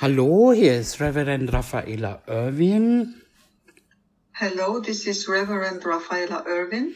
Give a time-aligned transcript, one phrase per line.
[0.00, 3.20] Hallo, hier ist Reverend Raffaella Irwin
[4.32, 6.94] Hello, this is Reverend Rafaela Irvin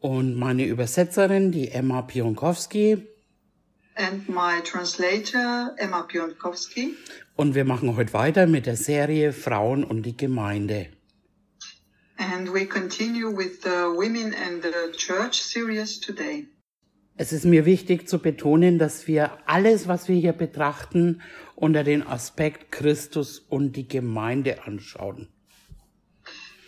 [0.00, 3.06] und meine Übersetzerin, die Emma Pionkowski.
[3.94, 6.96] and my translator Emma Pionkowski.
[7.36, 10.88] Und wir machen heute weiter mit der Serie Frauen und die Gemeinde.
[12.16, 16.48] And we continue with the Women and the Church series today.
[17.20, 21.20] Es ist mir wichtig zu betonen, dass wir alles, was wir hier betrachten,
[21.54, 25.28] unter den Aspekt Christus und die Gemeinde anschauen.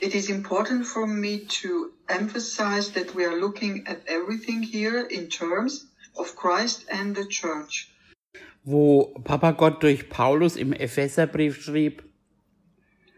[0.00, 5.30] It is important for me to emphasize that we are looking at everything here in
[5.30, 7.90] terms of Christ and the Church.
[8.62, 12.02] Wo Papa Gott durch Paulus im Epheserbrief schrieb,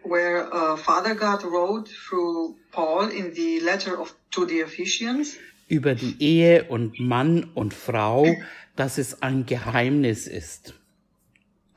[0.05, 5.37] Where uh, Father God wrote through Paul in the letter of, to the Ephesians
[5.75, 8.27] über die Ehe und Mann und Frau,
[8.77, 10.75] dass es ein Geheimnis ist.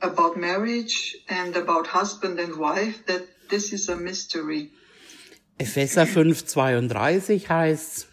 [0.00, 4.70] about marriage and about husband and wife, that this is a mystery.
[5.58, 8.06] Epheser 5,32 heißt,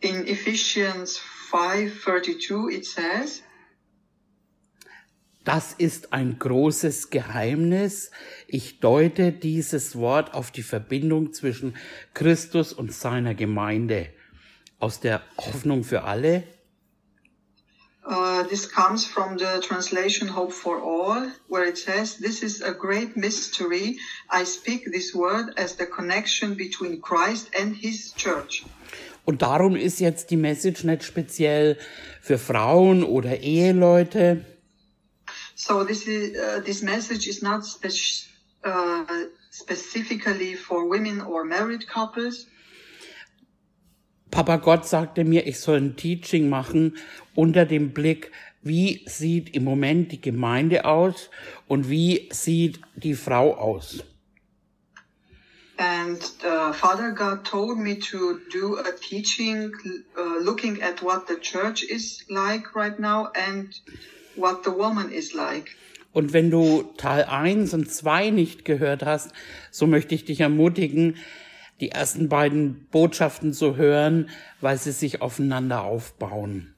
[0.00, 3.42] In Ephesians 5:32 it says,
[5.44, 8.10] das ist ein großes Geheimnis.
[8.48, 11.76] Ich deute dieses Wort auf die Verbindung zwischen
[12.14, 14.08] Christus und seiner Gemeinde.
[14.78, 16.44] Aus der Hoffnung für alle.
[18.08, 22.72] uh, this comes from the translation Hope for All, where it says, This is a
[22.72, 23.98] great mystery.
[24.30, 28.64] I speak this word as the connection between Christ and his church.
[29.24, 31.76] Und darum ist jetzt die Message nicht speziell
[32.20, 34.44] für Frauen oder Eheleute,
[35.56, 38.28] So this is uh, this message is not spec-
[38.62, 39.04] uh,
[39.50, 42.46] specifically for women or married couples.
[44.30, 46.96] Papa Gott sagte mir, ich soll ein Teaching machen
[47.34, 48.32] unter dem Blick,
[48.62, 51.30] wie sieht im Moment die Gemeinde aus
[51.68, 54.04] und wie sieht die Frau aus.
[55.78, 59.72] And uh, Father God told me to do a teaching
[60.16, 63.78] uh, looking at what the church is like right now and
[64.36, 65.76] what the woman is like.
[66.12, 69.32] Und wenn du Teil 1 und 2 nicht gehört hast,
[69.70, 71.16] so möchte ich dich ermutigen,
[71.80, 76.74] die ersten beiden Botschaften zu hören, weil sie sich aufeinander aufbauen.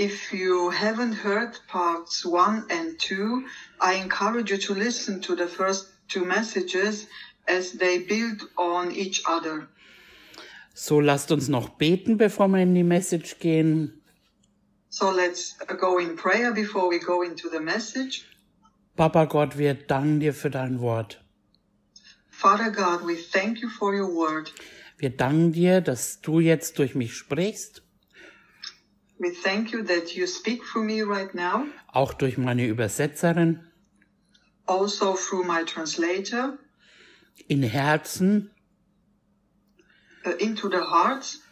[0.00, 3.42] If you haven't heard parts one and two,
[3.80, 7.08] I encourage you to listen to the first two messages
[7.46, 9.66] as they build on each other.
[10.72, 14.00] So lasst uns noch beten, bevor wir in die Message gehen.
[14.88, 18.24] So let's go in prayer before we go into the message.
[18.94, 21.20] Papa Gott, wir danken dir für dein Wort.
[22.38, 24.52] Father God, we thank you for your word.
[24.96, 27.82] Wir danken dir, dass du jetzt durch mich sprichst,
[29.18, 33.66] We thank you that you speak through me right now, auch durch meine Übersetzerin,
[34.66, 36.56] also through my translator,
[37.48, 38.52] in Herzen,
[40.24, 41.42] uh, into the hearts.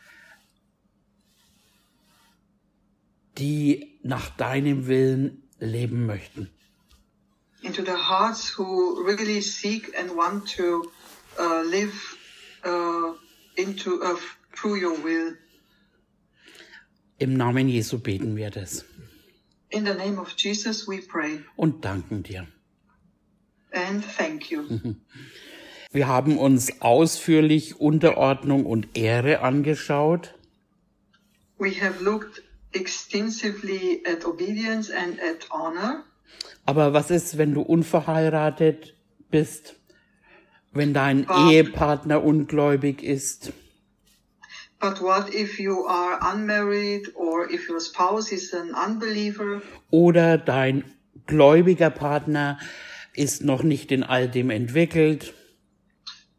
[3.39, 6.49] Die nach deinem Willen leben möchten.
[7.67, 10.91] Into the hearts who really seek and want to
[11.39, 11.95] uh, live
[12.65, 13.13] uh,
[13.57, 14.17] into uh,
[14.55, 15.35] through your will.
[17.19, 18.85] Im Namen Jesu beten wir das
[19.71, 22.47] In the name of Jesus, we pray und danken dir.
[23.73, 24.65] and thank you.
[25.93, 30.35] Wir haben uns ausführlich Unterordnung und Ehre angeschaut.
[31.59, 36.05] We have looked extensively at obedience and at honor.
[36.65, 38.95] Aber was ist, wenn du unverheiratet
[39.31, 39.77] bist?
[40.73, 41.51] Wenn dein Ah.
[41.51, 43.53] Ehepartner ungläubig ist?
[44.79, 50.85] But what if you are unmarried or if your spouse is an unbeliever Oder dein
[51.27, 52.59] gläubiger Partner
[53.15, 55.33] ist noch nicht in all dem entwickelt?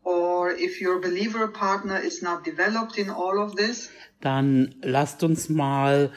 [0.04, 3.90] or if your believer partner is not developed in all of this?
[4.22, 6.12] Dann lasst uns mal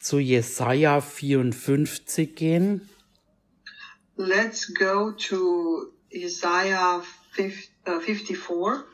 [0.00, 2.88] zu Jesaja 54 gehen.
[4.18, 8.84] Let's go to Isaiah 5, uh, 54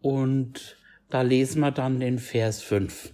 [0.00, 0.76] Und
[1.10, 3.12] da lesen wir dann den Vers 5.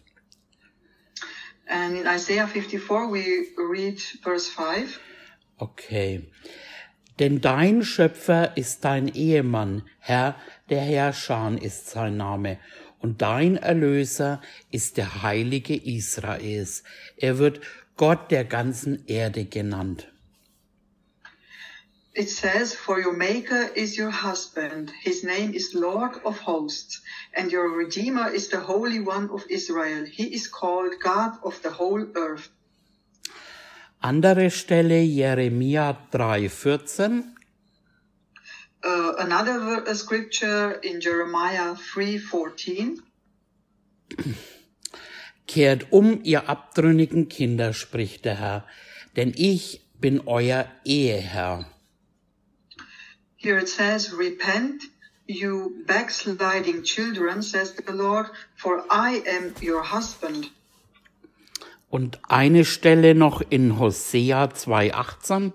[1.71, 5.01] and in Isaiah 54 we read verse 5.
[5.59, 6.29] Okay.
[7.19, 10.37] Denn dein Schöpfer ist dein Ehemann, Herr,
[10.69, 12.59] der Herrscher ist sein Name.
[12.99, 16.83] Und dein Erlöser ist der Heilige Israels.
[17.17, 17.61] Er wird
[17.97, 20.13] Gott der ganzen Erde genannt.
[22.21, 27.01] It says, For your maker is your husband, his name is Lord of hosts,
[27.33, 30.05] and your redeemer is the Holy One of Israel.
[30.05, 32.51] He is called God of the whole earth.
[34.03, 37.25] Andere Stelle Jeremia 3,14.
[38.85, 43.01] Uh, another uh, scripture in Jeremiah 3:14.
[45.47, 48.67] Kehrt um, ihr abtrünnigen Kinder, spricht der Herr,
[49.17, 51.65] denn ich bin euer Eheherr.
[53.43, 54.83] Here it says, Repent,
[55.27, 60.51] you backsliding children, says the Lord, for I am your husband.
[61.89, 65.53] Und eine Stelle noch in Hosea 2,18.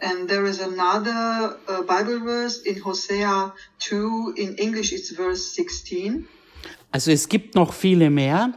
[0.00, 4.32] And there is another uh, Bible verse in Hosea 2.
[4.36, 6.26] In English, it's verse 16.
[6.90, 8.54] Also es gibt noch viele mehr,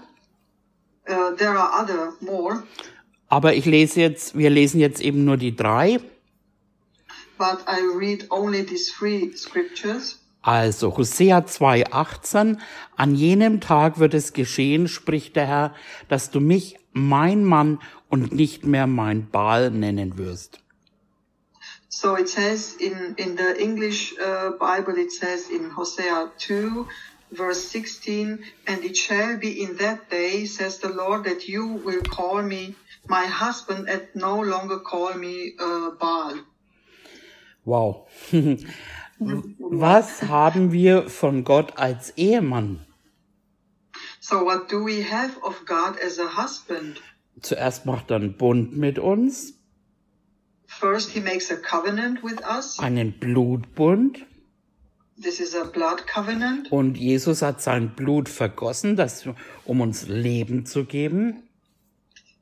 [1.09, 2.63] Uh, there are other more,
[3.29, 6.01] aber ich lese jetzt, wir lesen jetzt eben nur die drei.
[7.37, 10.19] But I read only these three scriptures.
[10.41, 12.57] Also Hosea 2,18,
[12.95, 15.75] an jenem Tag wird es geschehen, spricht der Herr,
[16.07, 17.79] dass du mich mein Mann
[18.09, 20.59] und nicht mehr mein Baal nennen wirst.
[21.89, 26.85] So it says in, in the English uh, Bible, it says in Hosea 2,
[27.31, 32.03] verse 16, and it shall be in that day, says the Lord, that you will
[32.03, 32.75] call me
[33.07, 36.39] my husband and no longer call me uh, Baal.
[37.67, 38.07] Wow.
[39.19, 42.85] Was haben wir von Gott als Ehemann?
[44.21, 47.01] So what do we have of God as a husband?
[47.41, 49.53] Zuerst macht er einen Bund mit uns,
[50.67, 52.79] First, he makes a covenant with us.
[52.79, 54.25] einen Blutbund,
[55.21, 56.71] This is a blood covenant.
[56.71, 59.27] und Jesus hat sein Blut vergossen, das,
[59.65, 61.43] um uns Leben zu geben.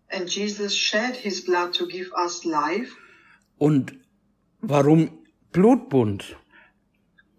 [0.10, 2.92] And Jesus shed his blood to give us life.
[3.57, 3.95] Und
[4.70, 5.10] warum
[5.52, 6.36] Blutbund?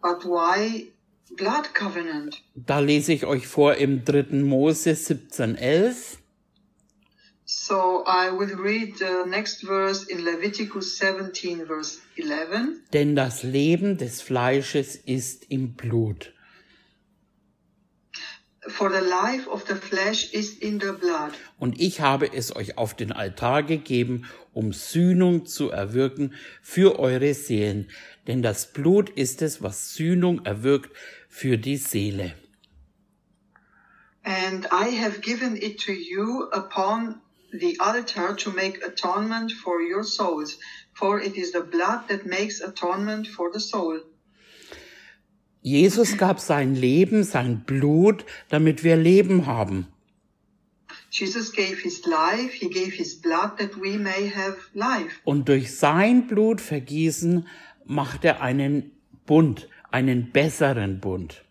[0.02, 0.92] But why
[1.36, 2.42] blood covenant?
[2.54, 4.42] Da lese ich euch vor im 3.
[4.42, 6.18] Mose 17,11.
[7.44, 12.80] So I will read the next verse in Leviticus 17, verse 11.
[12.92, 16.32] Denn das Leben des Fleisches ist im Blut.
[18.68, 21.32] For the life of the flesh is in the blood.
[21.58, 27.34] Und ich habe es euch auf den Altar gegeben, um Sühnung zu erwirken für eure
[27.34, 27.88] Seelen.
[28.26, 30.90] Denn das Blut ist es, was Sühnung erwirkt
[31.28, 32.34] für die Seele.
[34.24, 37.20] And I have given it to you upon
[37.52, 40.58] the altar to make atonement for your souls.
[40.94, 44.00] For it is the blood that makes atonement for the soul.
[45.66, 49.88] Jesus gab sein Leben, sein Blut, damit wir Leben haben.
[51.10, 55.16] Jesus gave his life, he gave his blood that we may have life.
[55.24, 57.48] Und durch sein Blut vergießen
[57.84, 58.92] macht er einen
[59.26, 61.42] Bund, einen besseren Bund.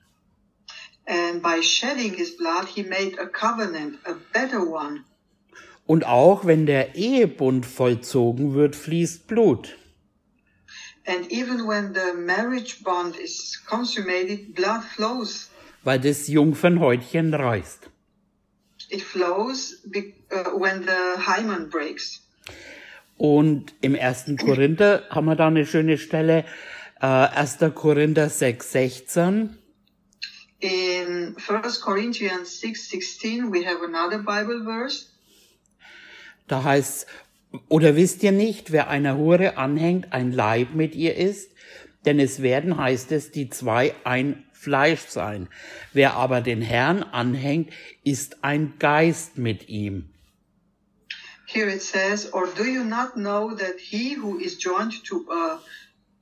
[1.08, 5.04] And by shedding his blood, he made a covenant, a better one.
[5.86, 9.76] Und auch wenn der Ehebund vollzogen wird, fließt Blut.
[15.84, 17.90] Weil das Jungfernhäutchen reißt.
[18.90, 22.22] It flows be, uh, when the hymen breaks.
[23.18, 26.46] Und im ersten Korinther haben wir da eine schöne Stelle,
[27.02, 27.72] äh, 1.
[27.74, 29.58] Korinther 6, 16.
[30.60, 35.08] In 1 Corinthians 6:16 we have another Bible verse.
[36.48, 37.08] Da heißt
[37.70, 41.52] oder wisst ihr nicht, wer einer Hure anhängt, ein Leib mit ihr ist?
[42.06, 45.48] Denn es werden, heißt es, die zwei ein Fleisch sein.
[45.94, 47.72] Wer aber den Herrn anhängt,
[48.04, 50.10] ist ein Geist mit ihm.
[51.48, 55.60] Here it says, Or do you not know that he who is joined to a
[55.60, 55.60] ha-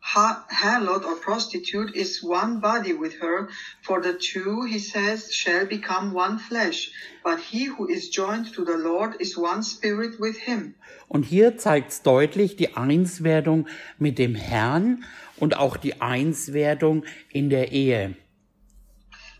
[0.03, 3.49] harlot or prostitute is one body with her?
[3.81, 6.91] For the two, he says, shall become one flesh.
[7.23, 10.75] But he who is joined to the Lord is one spirit with him.
[11.07, 13.67] Und hier zeigt's deutlich die Einswerdung
[13.99, 15.05] mit dem Herrn
[15.37, 18.15] und auch die Einswerdung in der Ehe.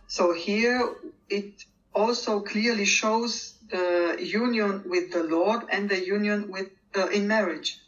[0.07, 0.95] So here
[1.29, 7.27] it also clearly shows the union with the Lord and the union with uh, in
[7.27, 7.82] marriage.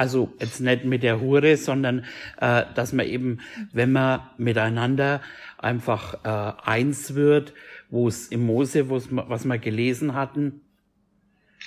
[0.00, 2.06] Also jetzt nicht mit der Hure, sondern
[2.40, 3.40] äh, dass man eben,
[3.74, 5.20] wenn man miteinander
[5.58, 7.52] einfach äh, eins wird,
[7.90, 10.62] wo es im Mose, wo es, was wir gelesen hatten,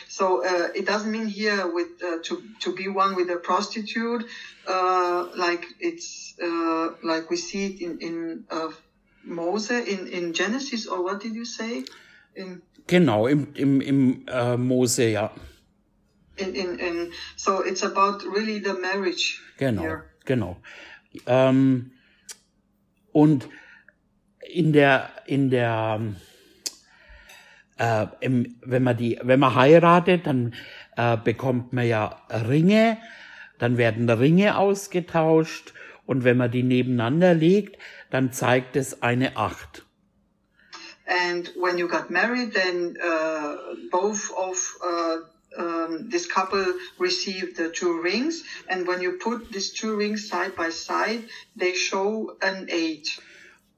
[0.07, 4.25] So uh, it doesn't mean here with uh, to to be one with a prostitute,
[4.67, 8.71] uh, like it's uh, like we see it in in uh,
[9.23, 11.85] Moses in in Genesis or what did you say?
[12.33, 15.31] In genau, im, im, im äh, Mose, ja,
[16.37, 20.03] in in, in so it's about really the marriage genau, here.
[20.25, 20.57] genau.
[21.27, 21.91] Ähm,
[23.11, 23.47] und
[24.41, 26.01] in der, in der,
[27.77, 30.53] äh, im, wenn man die, wenn man heiratet, dann
[30.97, 32.97] äh, bekommt man ja Ringe,
[33.59, 35.73] dann werden Ringe ausgetauscht
[36.05, 37.77] und wenn man die nebeneinander legt,
[38.09, 39.85] dann zeigt es eine Acht.
[41.05, 45.17] And when you got married, then uh, both of uh,
[45.57, 46.65] um, this couple
[46.99, 48.43] received the two rings.
[48.69, 51.23] And when you put these two rings side by side,
[51.55, 53.19] they show an eight.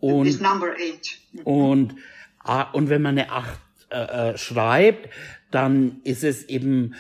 [0.02, 1.18] Und, this number eight.
[1.44, 1.96] Und,
[2.44, 5.10] ah, und wenn man eine Acht äh, äh, schreibt,
[5.52, 6.96] dann ist es eben,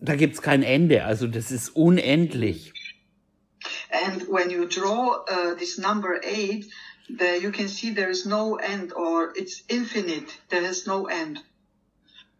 [0.00, 1.04] da gibt's kein Ende.
[1.04, 2.72] Also das ist unendlich.
[3.90, 6.66] And when you draw uh, this number eight,
[7.08, 10.32] the, you can see there is no end or it's infinite.
[10.48, 11.42] There is no end.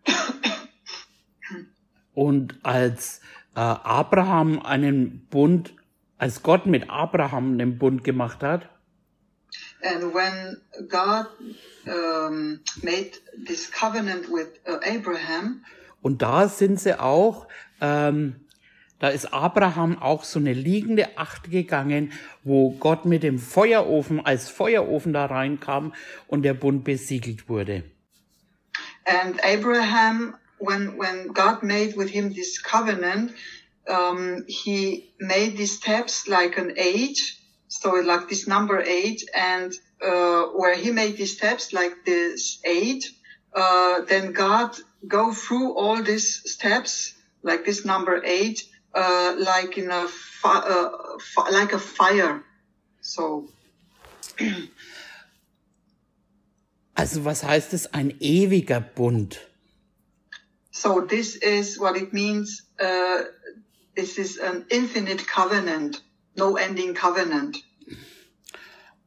[2.20, 3.22] Und als
[3.56, 5.72] äh, Abraham einen Bund,
[6.18, 8.68] als Gott mit Abraham einen Bund gemacht hat,
[9.82, 10.58] And when
[10.90, 11.28] God
[11.86, 13.12] um, made
[13.46, 15.64] this covenant with uh, Abraham,
[16.02, 17.48] und da sind sie auch,
[17.80, 18.36] ähm,
[18.98, 22.12] da ist Abraham auch so eine liegende Acht gegangen,
[22.44, 25.94] wo Gott mit dem Feuerofen als Feuerofen da reinkam
[26.26, 27.82] und der Bund besiegelt wurde.
[29.10, 33.32] and Abraham, when when God made with him this covenant,
[33.88, 37.18] um, he made these steps like an eight,
[37.68, 43.04] so like this number eight, and uh, where he made these steps like this eight,
[43.54, 44.76] uh, then God
[45.08, 48.62] go through all these steps like this number eight,
[48.94, 50.06] uh, like in a
[50.44, 50.90] uh,
[51.50, 52.44] like a fire.
[53.00, 53.48] So
[57.00, 59.40] Also was heißt es, ein ewiger Bund?
[60.70, 62.62] So this is what it means.
[62.80, 63.22] Uh,
[63.96, 66.00] this is an infinite covenant,
[66.36, 67.64] no ending covenant.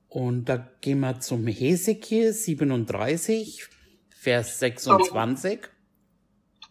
[0.09, 3.67] Und da gehen wir zum Hesekiel 37,
[4.15, 5.69] Vers 26.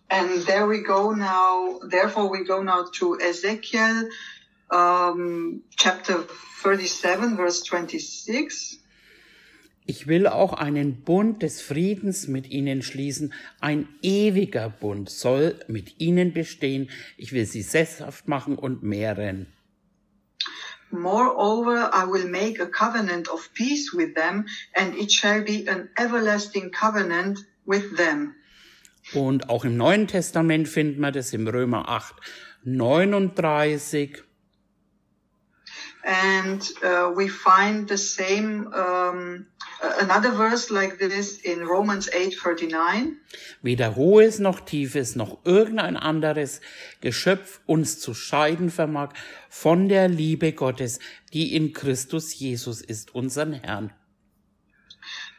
[0.08, 1.80] And there we go now.
[1.88, 4.08] Therefore, we go now to Ezekiel
[4.70, 6.25] um, chapter
[6.62, 8.78] 37, verse 26.
[9.84, 13.32] Ich will auch einen Bund des Friedens mit ihnen schließen.
[13.60, 16.88] Ein ewiger Bund soll mit ihnen bestehen.
[17.16, 19.46] Ich will sie sesshaft machen und mehren.
[20.90, 25.88] Moreover, I will make a covenant of peace with them, and it shall be an
[25.96, 28.34] everlasting covenant with them.
[29.14, 32.14] Und auch im Neuen Testament finden wir das im Römer 8,
[32.64, 34.22] 39.
[36.04, 39.47] And uh, we find the same, um,
[40.00, 43.18] another verse like this in Romans 8:39.
[43.62, 46.61] Weder hohes noch tiefes noch irgendein anderes
[47.00, 49.11] Geschöpf uns zu scheiden vermag
[49.49, 50.99] von der Liebe Gottes,
[51.32, 53.92] die in Christus Jesus ist, unseren Herrn.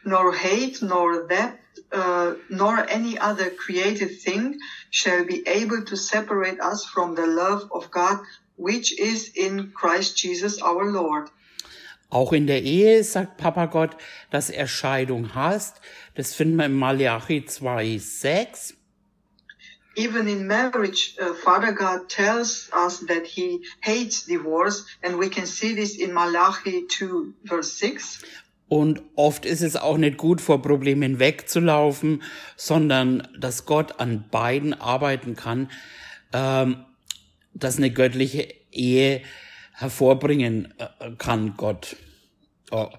[0.06, 1.56] Nor hate, nor death,
[1.94, 4.60] uh, nor any other created thing
[4.92, 8.20] shall be able to separate us from the love of God,
[8.64, 11.30] which is in Christ Jesus our Lord.
[12.10, 13.98] Auch in der Ehe sagt Papa Gott,
[14.30, 15.82] dass er Scheidung hasst.
[16.16, 18.76] Das finden wir in Malachi 2, 6.
[19.96, 25.46] Even in marriage, uh, Father God tells us that he hates divorce, and we can
[25.46, 28.22] see this in Malachi 2, verse 6.
[28.70, 32.24] Und oft ist es auch nicht gut, vor Problemen wegzulaufen,
[32.56, 35.70] sondern dass Gott an beiden arbeiten kann,
[36.32, 36.86] ähm,
[37.54, 39.22] dass eine göttliche Ehe
[39.74, 41.96] hervorbringen äh, kann, Gott.
[42.72, 42.90] Oh.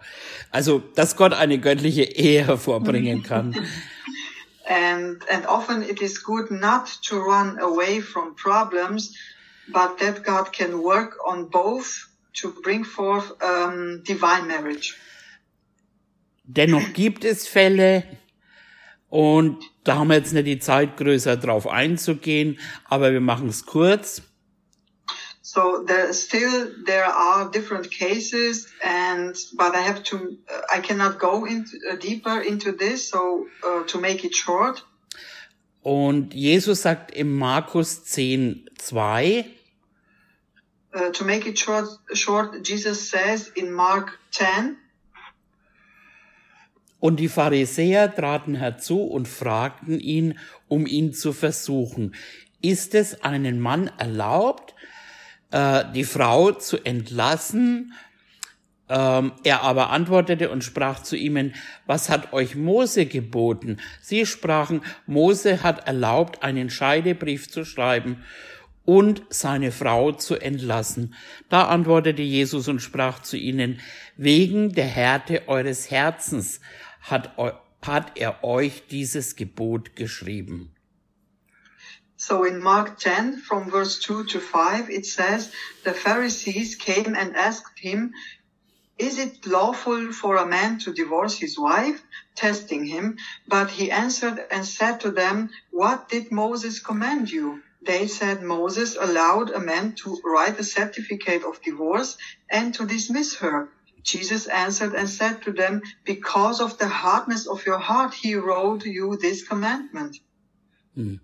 [0.51, 3.55] Also, dass Gott eine göttliche Ehe hervorbringen kann.
[4.67, 9.15] And, and often it is good not to run away from problems,
[9.69, 12.09] but that God can work on both
[12.41, 14.95] to bring forth um, divine marriage.
[16.47, 18.05] Dennoch gibt es Fälle,
[19.15, 23.65] und da haben wir jetzt nicht die Zeit, größer drauf einzugehen, aber wir machen es
[23.65, 24.23] kurz.
[25.55, 30.37] So there still there are different cases, and but I have to
[30.77, 33.09] I cannot go into uh, deeper into this.
[33.09, 34.85] So uh, to make it short,
[35.85, 39.45] Und Jesus sagt im Markus 10, 2,
[40.95, 44.79] uh, to make it short, short, Jesus says in Mark 10,
[47.01, 52.15] Und die Pharisäer traten herzu und fragten ihn, um ihn zu versuchen.
[52.63, 54.74] Ist es einen Mann erlaubt,
[55.55, 57.93] äh, die Frau zu entlassen?
[58.89, 61.55] Ähm, er aber antwortete und sprach zu ihnen,
[61.87, 63.79] was hat euch Mose geboten?
[64.03, 68.25] Sie sprachen, Mose hat erlaubt, einen Scheidebrief zu schreiben
[68.85, 71.15] und seine Frau zu entlassen.
[71.49, 73.81] Da antwortete Jesus und sprach zu ihnen,
[74.17, 76.61] wegen der Härte eures Herzens
[77.01, 77.31] hat,
[77.81, 80.74] hat er euch dieses Gebot geschrieben.
[82.27, 85.53] So in Mark 10 from verse 2 to 5, it says,
[85.85, 88.15] the Pharisees came and asked him,
[88.97, 92.01] is it lawful for a man to divorce his wife?
[92.35, 93.19] Testing him.
[93.47, 97.63] But he answered and said to them, what did Moses command you?
[97.83, 102.17] They said Moses allowed a man to write a certificate of divorce
[102.51, 103.69] and to dismiss her.
[104.03, 108.87] Jesus answered and said to them, because of the hardness of your heart, he wrote
[108.87, 110.17] you this commandment.
[110.95, 111.21] Hm.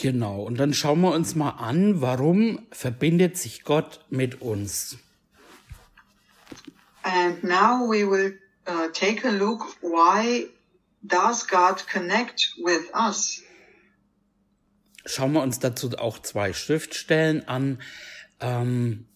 [0.00, 4.98] Genau, und dann schauen wir uns mal an, warum verbindet sich Gott mit uns?
[7.02, 10.46] And now we will uh, take a look why
[11.02, 13.42] does God connect with us?
[15.06, 17.80] Schauen wir uns dazu auch zwei Schriftstellen an.
[18.40, 19.06] Ähm,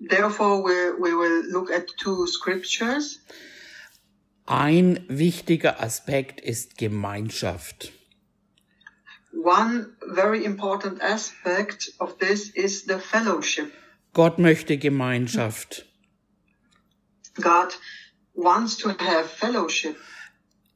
[0.00, 3.20] Therefore, we, we will look at two scriptures.
[4.46, 7.92] ein wichtiger Aspekt ist Gemeinschaft.
[9.38, 13.72] One very important aspect of this is the fellowship.
[14.12, 15.84] Gott möchte Gemeinschaft.
[17.40, 17.72] God
[18.34, 19.96] wants to have fellowship.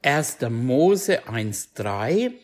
[0.05, 0.49] 1.
[0.51, 2.35] Mose 1.3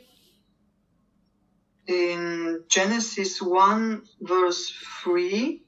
[1.87, 4.73] In Genesis 1 verse
[5.05, 5.61] 3,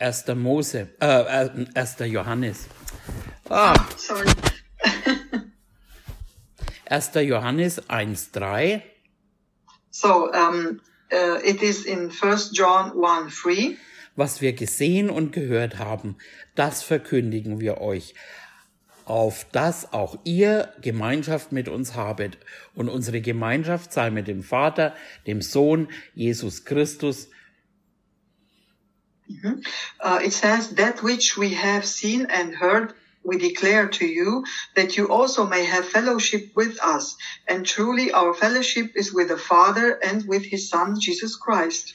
[0.00, 0.34] 1.
[0.36, 2.06] Mose, äh, äh, 1.
[2.06, 2.68] Johannes.
[3.50, 4.26] Ah, sorry,
[6.92, 7.14] 1.
[7.14, 8.82] Johannes 1.3
[9.92, 10.80] so um,
[11.12, 13.76] uh, it is in First John 1 3.
[14.16, 16.16] Was wir gesehen und gehört haben,
[16.54, 18.14] das verkündigen wir euch,
[19.04, 22.38] auf dass auch ihr Gemeinschaft mit uns habet
[22.74, 24.94] und unsere Gemeinschaft sei mit dem Vater,
[25.26, 27.28] dem Sohn, Jesus Christus.
[29.44, 34.96] Uh, it says, That which we have seen and heard, we declare to you, that
[34.96, 37.16] you also may have fellowship with us.
[37.48, 41.94] And truly our fellowship is with the Father and with his Son, Jesus Christ.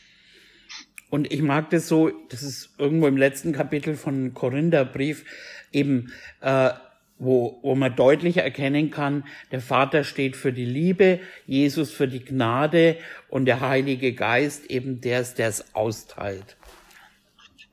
[1.10, 5.24] Und ich mag das so, das ist irgendwo im letzten Kapitel von Korintherbrief,
[5.72, 6.12] eben,
[6.42, 6.72] äh,
[7.18, 12.24] wo, wo man deutlich erkennen kann, der Vater steht für die Liebe, Jesus für die
[12.24, 12.98] Gnade
[13.30, 16.58] und der Heilige Geist eben der ist, der es austeilt.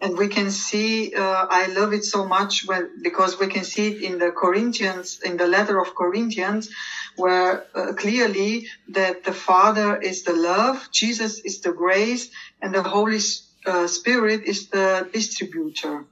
[0.00, 3.88] And we can see, uh, I love it so much when, because we can see
[3.88, 6.68] it in the Corinthians, in the letter of Corinthians,
[7.16, 12.30] where uh, clearly that the Father is the love, Jesus is the grace,
[12.60, 13.20] and the Holy
[13.66, 16.04] uh, Spirit is the distributor.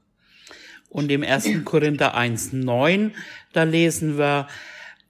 [0.89, 1.65] Und im 1.
[1.65, 3.13] Korinther 1.9,
[3.55, 4.47] da lesen wir,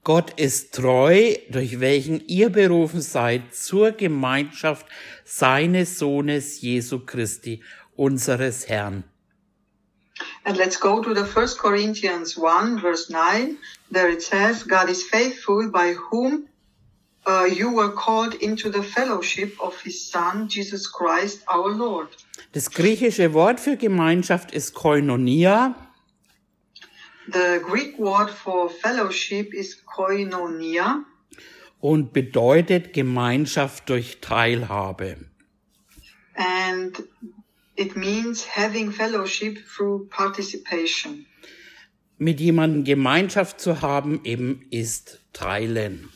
[0.04, 4.86] Gott ist treu, durch welchen ihr berufen seid zur Gemeinschaft
[5.24, 7.62] seines Sohnes Jesu Christi,
[7.96, 9.04] unseres Herrn.
[10.44, 13.56] And let's go to the first Corinthians 1 verse 9.
[13.90, 16.48] There it says, God is faithful by whom
[17.26, 22.08] uh, you were called into the fellowship of his son, Jesus Christ, our Lord.
[22.52, 25.74] Das griechische Wort für Gemeinschaft ist Koinonia
[27.28, 31.04] The Greek word for fellowship is koinonia
[31.80, 35.16] und bedeutet Gemeinschaft durch Teilhabe.
[36.34, 37.02] and
[37.76, 41.26] it means having fellowship through participation.
[42.18, 46.10] Mit jemandem Gemeinschaft zu haben eben ist Teilen.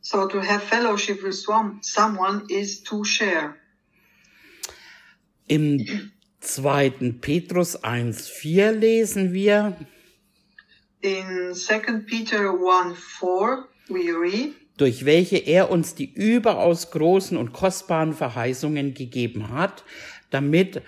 [0.00, 3.54] So to have fellowship with some, someone is to share.
[5.46, 9.76] Im zweiten Petrus 1.4 lesen wir,
[11.00, 17.52] In 2 Peter 1 4, we read, durch welche er uns die überaus großen und
[17.52, 19.84] kostbaren Verheißungen gegeben hat,
[20.30, 20.82] damit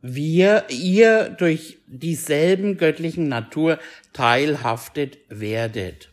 [0.00, 3.78] wir ihr durch dieselben göttlichen Natur
[4.12, 6.10] teilhaftet werdet.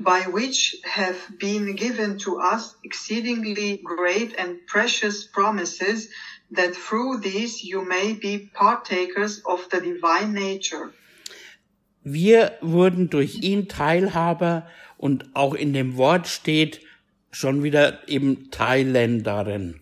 [0.00, 6.08] by which have been given to us exceedingly great and precious promises,
[6.50, 10.92] that through these you may be partakers of the divine nature.
[12.04, 16.80] Wir wurden durch ihn Teilhaber und auch in dem Wort steht
[17.32, 19.80] schon wieder eben Teilländerin.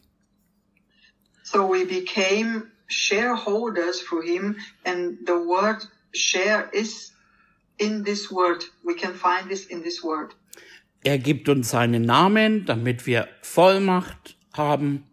[1.54, 7.12] So we became shareholders through him, and the word share is
[7.78, 8.64] in this word.
[8.84, 10.34] We can find this in this word.
[11.04, 15.04] Er gibt uns seinen Namen, damit wir Vollmacht haben.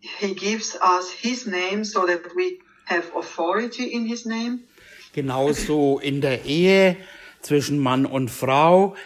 [0.00, 4.64] He gives us his name so that we have authority in his name.
[5.12, 6.96] Genauso in der Ehe
[7.42, 8.96] zwischen Mann und Frau.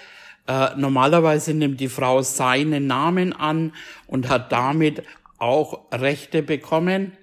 [0.46, 3.74] Äh, normalerweise nimmt die Frau seinen Namen an
[4.06, 5.02] und hat damit
[5.38, 7.16] auch Rechte bekommen.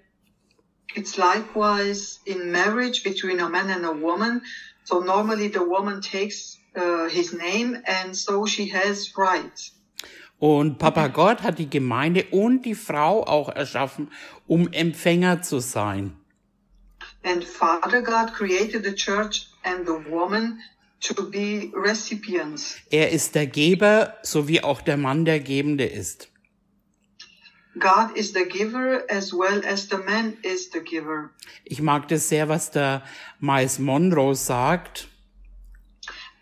[0.95, 4.41] It's likewise in marriage between a man and a woman.
[4.83, 9.71] So normally the woman takes uh, his name and so she has rights.
[10.39, 14.11] Und Papa Gott hat die Gemeinde und die Frau auch erschaffen,
[14.45, 16.17] um Empfänger zu sein.
[17.23, 20.59] And Father God created the church and the woman
[20.99, 22.75] to be recipients.
[22.89, 26.32] Er ist der Geber, so wie auch der Mann der Gebende ist.
[27.79, 31.31] God is the giver as well as the man is the giver.
[31.65, 33.03] Ich mag das sehr, was der
[33.39, 35.07] Miles Monroe sagt.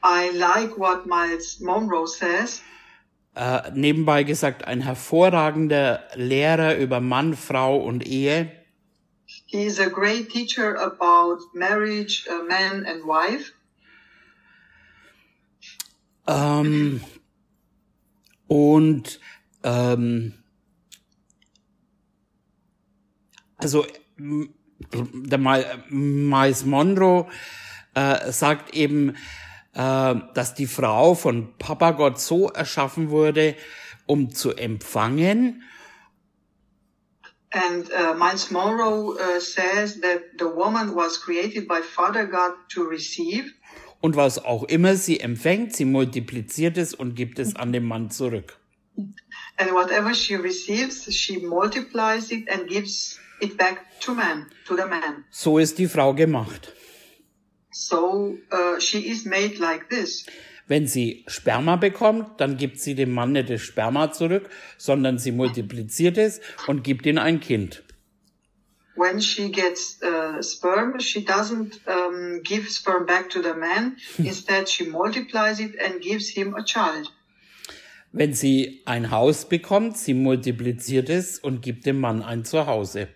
[0.03, 2.61] I like what Miles Monroe says.
[3.33, 8.51] Äh, nebenbei gesagt, ein hervorragender Lehrer über Mann, Frau und Ehe.
[9.45, 13.53] He is a great teacher about marriage, uh, man and wife.
[16.27, 17.01] Ähm,
[18.47, 19.19] und
[19.63, 20.40] ähm,
[23.61, 23.85] also
[24.19, 27.27] der Mi- Miles Monroe
[27.93, 29.15] äh, sagt eben,
[29.73, 33.55] äh, dass die Frau von Papa Gott so erschaffen wurde,
[34.05, 35.63] um zu empfangen
[37.53, 42.83] And uh, Miles Monroe uh, says that the woman was created by Father God to
[42.83, 43.43] receive.
[43.99, 48.09] und was auch immer sie empfängt, sie multipliziert es und gibt es an den Mann
[48.09, 48.57] zurück.
[49.57, 54.85] And whatever she receives, she multiplies it and gives it back to man, to the
[54.85, 55.25] man.
[55.29, 56.73] So ist die Frau gemacht.
[57.71, 60.25] So uh, she is made like this.
[60.67, 65.31] Wenn sie Sperma bekommt, dann gibt sie dem Mann nicht das Sperma zurück, sondern sie
[65.31, 67.83] multipliziert es und gibt ihm ein Kind.
[68.95, 73.97] When she gets uh, sperm, she doesn't um, give sperm back to the man.
[74.17, 77.11] Instead, she multiplies it and gives him a child.
[78.13, 83.07] Wenn sie ein Haus bekommt, sie multipliziert es und gibt dem Mann ein Zuhause.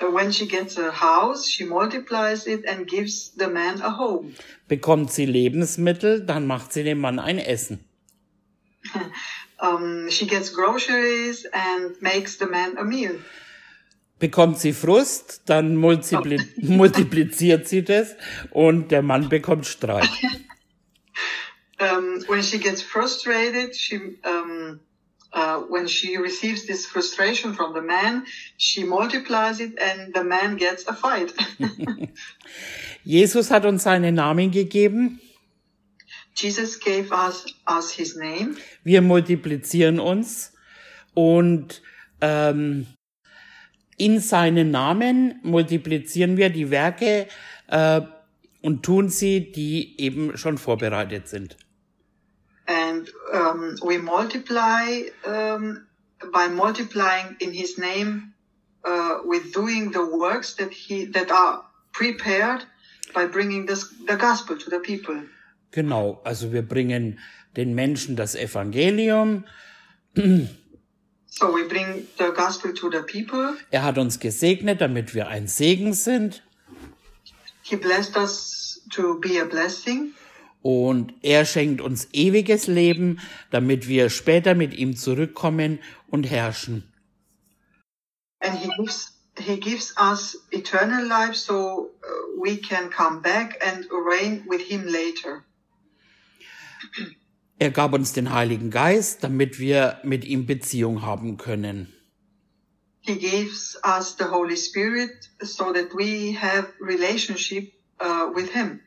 [0.00, 4.34] When she gets a house, she multiplies it and gives the man a home.
[4.68, 7.84] Bekommt sie Lebensmittel, dann macht sie dem Mann ein Essen.
[9.62, 13.14] Um, she gets groceries and makes the man a meal.
[14.18, 18.16] Bekommt sie Frust, dann multipli multipliziert sie das
[18.50, 20.08] und der Mann bekommt Streit.
[21.80, 24.80] um, when she gets frustrated, she um,
[25.32, 28.24] uh, when she receives this frustration from the man,
[28.56, 31.32] she multiplies it, and the man gets a fight.
[33.04, 35.20] Jesus hat uns seinen Namen gegeben.
[36.34, 38.56] Jesus gave us us his name.
[38.84, 40.52] Wir multiplizieren uns
[41.14, 41.82] und
[42.20, 42.86] ähm,
[43.98, 47.26] in seinen Namen multiplizieren wir die Werke
[47.68, 48.00] äh,
[48.62, 51.56] und tun sie, die eben schon vorbereitet sind.
[52.66, 55.86] And um, we multiply um,
[56.32, 58.34] by multiplying in his name
[58.84, 62.64] uh, with doing the works that he that are prepared
[63.14, 65.20] by bringing this, the gospel to the people
[65.72, 67.18] Genau, also wir bringen
[67.56, 69.44] den Menschen das Evangelium.
[70.14, 75.48] so we bring the gospel to the people Er hat uns gesegnet, damit wir ein
[75.48, 76.42] Segen sind.
[77.62, 80.12] he blessed us to be a blessing
[80.62, 83.18] Und er schenkt uns ewiges Leben,
[83.50, 86.84] damit wir später mit ihm zurückkommen und herrschen.
[88.44, 93.86] and he gives he gives us eternal life so uh, we can come back and
[93.92, 95.44] reign with him later
[97.58, 101.92] Er gab uns den Heiligen Geist, damit wir mit ihm Beziehung haben können.
[103.02, 108.80] He gives us the Holy Spirit so that we have relationship uh, with Him.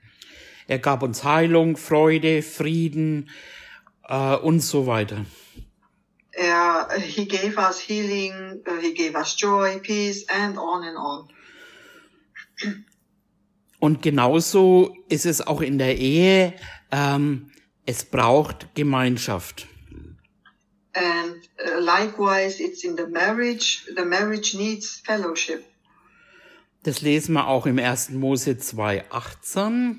[0.68, 3.30] Er gab uns Heilung, Freude, Frieden
[4.08, 5.26] äh, und so weiter.
[6.38, 8.62] Uh, he gave us healing.
[8.68, 11.30] Uh, he gave us joy, peace, and on and on.
[13.80, 16.54] Und genauso ist es auch in der Ehe.
[16.92, 17.52] Ähm,
[17.86, 19.68] es braucht Gemeinschaft.
[20.94, 23.86] And uh, likewise, it's in the marriage.
[23.96, 25.64] The marriage needs fellowship.
[26.84, 28.12] Das lesen wir auch im 1.
[28.12, 29.96] Mose 2,18.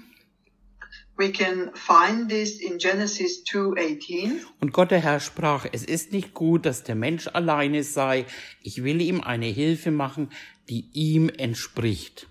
[1.18, 4.44] We can find this in Genesis 2:18.
[4.60, 8.26] Und Gott der Herr sprach, es ist nicht gut, dass der Mensch alleine sei.
[8.62, 10.30] Ich will ihm eine Hilfe machen,
[10.68, 12.26] die ihm entspricht.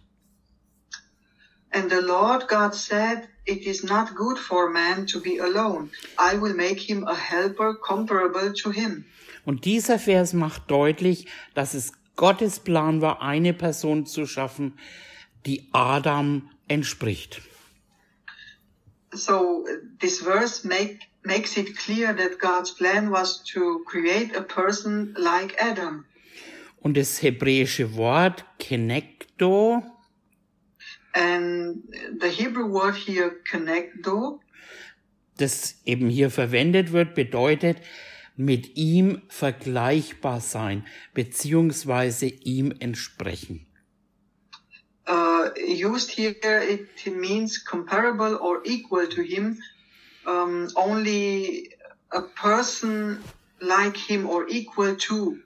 [1.71, 5.89] And the Lord God said, It is not good for man to be alone.
[6.17, 9.05] I will make him a helper comparable to him.
[9.45, 14.79] Und dieser Vers macht deutlich, dass es Gottes Plan war, eine Person zu schaffen,
[15.45, 17.41] die Adam entspricht.
[19.15, 24.41] So uh, this verse make, makes it clear that God's plan was to create a
[24.41, 26.06] person like Adam.
[26.82, 29.84] Und das hebräische Wort Kenekdo
[31.15, 31.84] And
[32.19, 34.41] the Hebrew word here, connecto,
[35.38, 37.78] das eben hier verwendet wird, bedeutet
[38.36, 43.64] mit ihm vergleichbar sein, beziehungsweise ihm entsprechen.
[45.07, 49.57] Uh, used here, it means comparable or equal to him.
[50.25, 51.75] Um, only
[52.11, 53.23] a person
[53.61, 55.39] like him or equal to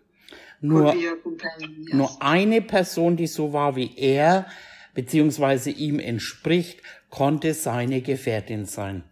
[0.62, 1.76] Nur, could be a companion.
[1.84, 1.94] Yes.
[1.94, 4.46] nur eine Person, die so war wie er,
[4.94, 9.04] beziehungsweise ihm entspricht, konnte seine Gefährtin sein.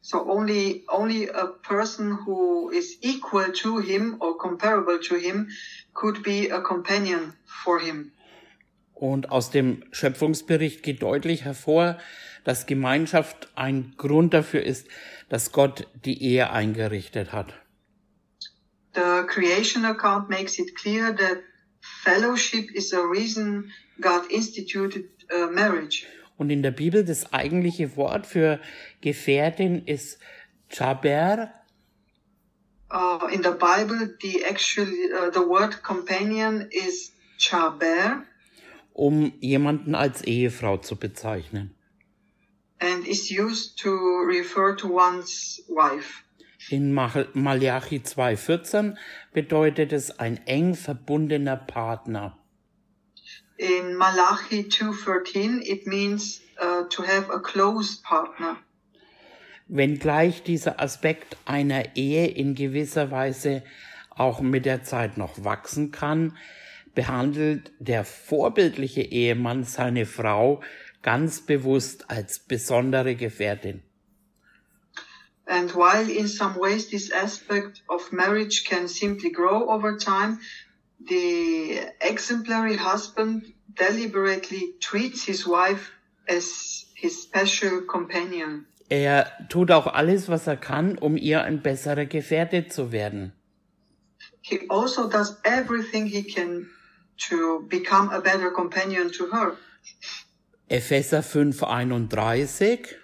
[0.00, 5.48] So only only a person who is equal to him or comparable to him
[5.94, 8.12] could be a companion for him.
[8.96, 11.98] Und aus dem Schöpfungsbericht geht deutlich hervor,
[12.44, 14.88] dass Gemeinschaft ein Grund dafür ist,
[15.28, 17.52] dass Gott die Ehe eingerichtet hat.
[18.94, 21.42] The creation account makes it clear that
[22.04, 26.06] fellowship is a reason God instituted uh, marriage.
[26.38, 28.60] Und in der Bibel das eigentliche Wort für
[29.02, 30.18] Gefährtin ist
[30.70, 31.50] Chaber.
[32.90, 38.24] Uh, in the Bible, the actually uh, the word companion is chaber
[38.96, 41.72] um jemanden als Ehefrau zu bezeichnen.
[42.78, 43.90] and is used to
[44.26, 46.22] refer to one's wife.
[46.68, 48.96] In Mal- Malachi 2,14
[49.32, 52.36] bedeutet es ein eng verbundener Partner.
[53.56, 58.56] In Malachi 2:13, it means uh, to have a close partner.
[59.68, 63.62] Wenngleich dieser Aspekt einer Ehe in gewisser Weise
[64.10, 66.36] auch mit der Zeit noch wachsen kann,
[66.96, 70.62] behandelt der vorbildliche Ehemann seine Frau
[71.02, 73.82] ganz bewusst als besondere Gefährtin.
[75.48, 80.40] And while in some ways this aspect of marriage can simply grow over time,
[80.98, 85.92] the exemplary husband deliberately treats his wife
[86.26, 88.66] as his special companion.
[88.88, 93.32] Er tut auch alles, was er kann, um ihr ein besserer Gefährte zu werden.
[94.40, 96.68] He also does everything he can
[97.28, 99.56] to become a better companion to her.
[100.68, 102.94] Epheser 5,31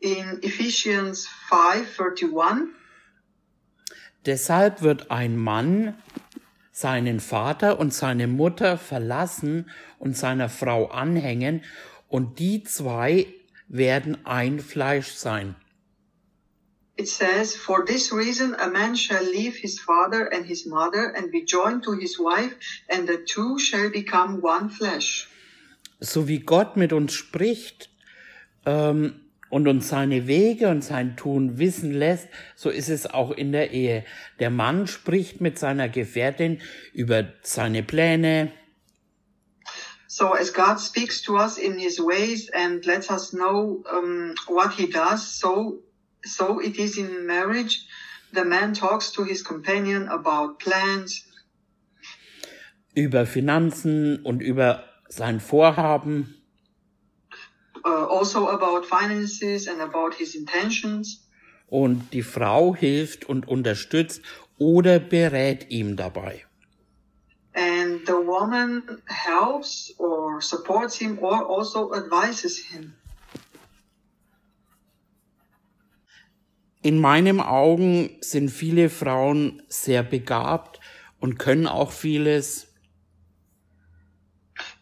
[0.00, 2.68] In Ephesians 5:31,
[4.26, 5.94] Deshalb wird ein Mann
[6.72, 11.62] seinen Vater und seine Mutter verlassen und seiner Frau anhängen,
[12.08, 13.26] und die zwei
[13.68, 15.54] werden ein Fleisch sein.
[16.96, 21.30] It says, For this reason a man shall leave his father and his mother and
[21.30, 22.54] be joined to his wife,
[22.88, 25.28] and the two shall become one flesh.
[26.00, 27.88] So wie Gott mit uns spricht
[28.66, 33.52] ähm, und uns seine Wege und sein Tun wissen lässt, so ist es auch in
[33.52, 34.04] der Ehe.
[34.40, 36.60] Der Mann spricht mit seiner Gefährtin
[36.92, 38.52] über seine Pläne,
[40.08, 44.70] So as God speaks to us in his ways and lets us know um, what
[44.70, 45.78] he does, so
[46.24, 47.86] so it is in marriage.
[48.32, 51.24] The man talks to his companion about plans,
[52.94, 56.42] über Finanzen und über sein Vorhaben.
[57.84, 61.28] uh, also about finances and about his intentions.
[61.68, 64.22] Und die Frau hilft und unterstützt
[64.58, 66.44] oder berät ihm dabei.
[67.54, 72.94] And the woman helps or supports him or also advises him.
[76.82, 80.80] In meinen Augen sind viele Frauen sehr begabt
[81.20, 82.68] und können auch vieles.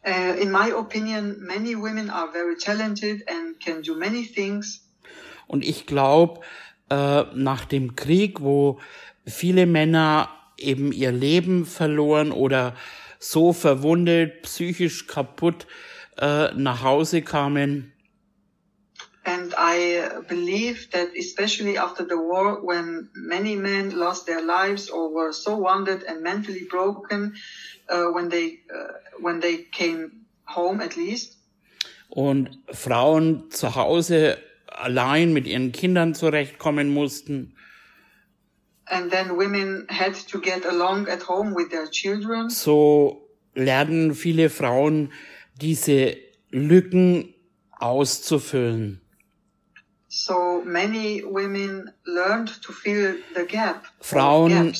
[0.06, 4.88] Uh, in my opinion, many women are very talented and can do many things.
[5.46, 6.40] Und ich glaube,
[6.88, 8.80] äh, nach dem Krieg, wo
[9.26, 12.74] viele Männer eben ihr Leben verloren oder
[13.18, 15.66] so verwundet, psychisch kaputt
[16.16, 17.92] äh, nach Hause kamen,
[19.50, 25.12] And I believe that especially after the war, when many men lost their lives or
[25.12, 27.34] were so wounded and mentally broken,
[27.88, 31.36] uh, when they uh, when they came home at least,
[32.08, 37.56] und Frauen zu Hause allein mit ihren Kindern zurechtkommen mussten,
[38.86, 42.50] and then women had to get along at home with their children.
[42.50, 45.12] so lernen viele Frauen
[45.60, 46.16] diese
[46.50, 47.34] Lücken
[47.78, 48.99] auszufüllen.
[50.12, 53.86] So many women learned to fill the gap.
[54.00, 54.74] Frauen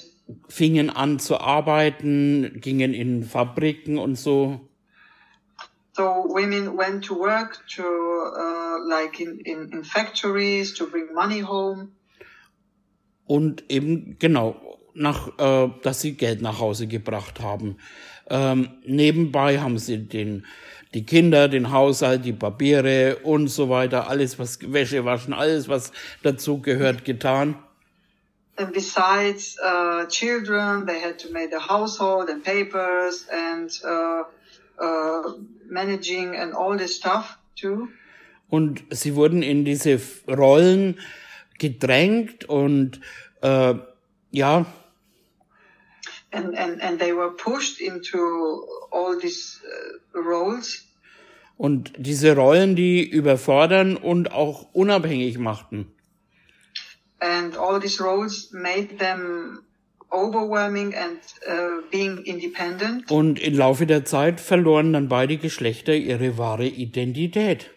[0.48, 4.58] fingen an zu arbeiten, gingen in Fabriken und so.
[5.92, 11.42] So women went to work to uh, like in, in, in factories to bring money
[11.42, 11.92] home.
[13.26, 17.76] Und eben, genau, nach, äh, dass sie Geld nach Hause gebracht haben.
[18.28, 20.44] Ähm, nebenbei haben sie den,
[20.94, 25.92] die Kinder, den Haushalt, die Papiere und so weiter, alles was Wäsche waschen, alles was
[26.22, 27.56] dazu gehört, getan.
[28.56, 34.24] And besides uh, children, they had to make the household and papers and uh,
[34.78, 35.32] uh,
[35.66, 37.88] managing and all this stuff too.
[38.50, 39.98] Und sie wurden in diese
[40.28, 40.98] Rollen
[41.58, 43.00] gedrängt und
[43.42, 43.74] äh,
[44.32, 44.66] ja.
[46.32, 48.18] And, and, and they were pushed into
[48.92, 50.86] all these uh, roles.
[51.56, 55.92] Und diese Rollen, die überfordern und auch unabhängig machten.
[57.18, 59.64] And all these roles made them
[60.10, 63.10] overwhelming and uh, being independent.
[63.10, 67.70] Und im Laufe der Zeit verloren dann beide Geschlechter ihre wahre Identität.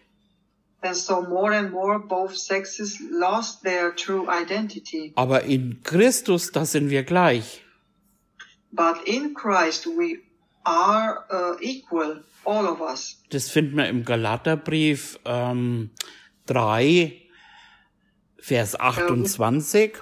[0.80, 5.12] And so more and more both sexes lost their true identity.
[5.16, 7.63] Aber in Christus, da sind wir gleich.
[8.74, 10.18] But in Christ we
[10.64, 13.22] are uh, equal, all of us.
[13.30, 15.90] Das finden wir im Galaterbrief ähm,
[16.46, 17.20] 3,
[18.38, 19.92] Vers 28.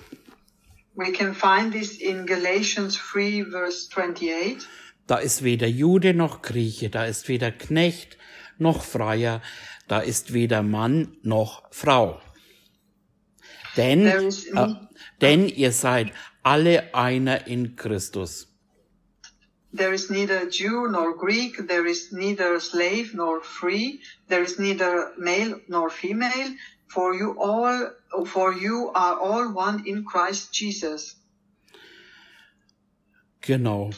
[0.94, 4.66] We can find this in Galatians 3 verse 28.
[5.06, 8.16] Da ist weder Jude noch Grieche, da ist weder Knecht
[8.58, 9.42] noch Freier,
[9.88, 12.20] da ist weder Mann noch Frau.
[13.76, 14.30] Denn, äh,
[15.20, 18.51] denn ihr seid alle einer in Christus.
[19.74, 25.12] There is neither Jew nor Greek, there is neither slave nor free, there is neither
[25.16, 26.54] male nor female,
[26.88, 27.90] for you all,
[28.26, 31.16] for you are all one in Christ Jesus.
[33.40, 33.90] Genau.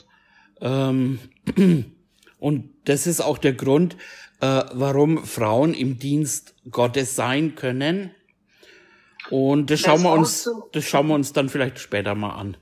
[0.61, 1.19] Ähm,
[2.39, 3.97] und das ist auch der Grund,
[4.41, 8.13] äh, warum Frauen im Dienst Gottes sein können.
[9.31, 12.57] Und das schauen wir uns, das schauen wir uns dann vielleicht später mal an.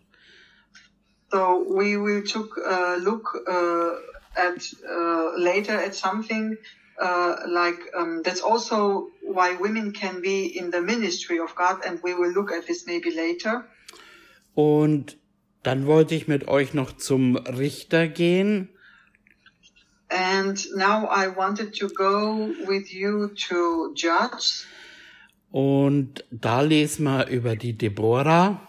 [1.32, 3.92] So we will took uh, look uh,
[4.36, 6.58] at uh, later at something
[7.00, 12.00] uh, like um, that's also why women can be in the ministry of God, and
[12.02, 13.64] we will look at this maybe later.
[14.54, 15.16] Und
[15.62, 18.68] dann wollte ich mit euch noch zum Richter gehen.
[20.10, 24.66] And now I wanted to go with you to Judge.
[25.50, 28.68] Und da lesen wir über die Deborah.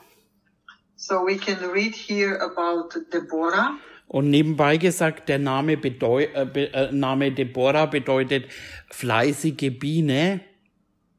[1.06, 3.78] So we can read here about Deborah.
[4.08, 8.46] Und nebenbei gesagt, der Name, bedeu äh, be äh, Name Deborah bedeutet
[8.90, 10.40] fleißige Biene.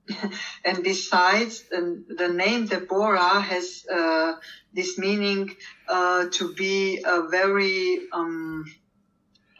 [0.64, 4.32] And besides, the, name Deborah has uh,
[4.72, 5.54] this meaning
[5.86, 8.64] uh, to be a very um,